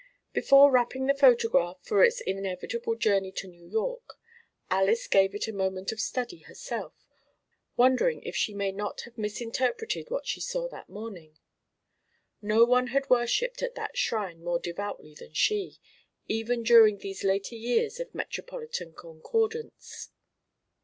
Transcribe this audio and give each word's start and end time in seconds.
Before 0.33 0.71
wrapping 0.71 1.05
the 1.05 1.13
photograph 1.13 1.77
for 1.83 2.03
its 2.03 2.21
inevitable 2.21 2.95
journey 2.95 3.31
to 3.33 3.47
New 3.47 3.67
York, 3.67 4.15
Alys 4.71 5.05
gave 5.05 5.35
it 5.35 5.47
a 5.47 5.53
moment 5.53 5.91
of 5.91 5.99
study 6.01 6.39
herself, 6.39 6.95
wondering 7.77 8.23
if 8.23 8.35
she 8.35 8.55
may 8.55 8.71
not 8.71 9.01
have 9.01 9.15
misinterpreted 9.15 10.09
what 10.09 10.25
she 10.25 10.41
saw 10.41 10.67
that 10.69 10.89
morning. 10.89 11.37
No 12.41 12.65
one 12.65 12.87
had 12.87 13.11
worshipped 13.11 13.61
at 13.61 13.75
that 13.75 13.95
shrine 13.95 14.43
more 14.43 14.57
devoutly 14.57 15.13
than 15.13 15.33
she, 15.33 15.77
even 16.27 16.63
during 16.63 16.97
these 16.97 17.23
later 17.23 17.53
years 17.53 17.99
of 17.99 18.15
metropolitan 18.15 18.93
concordance. 18.95 20.09